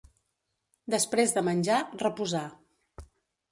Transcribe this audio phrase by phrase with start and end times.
[0.93, 2.43] Després de menjar, reposar.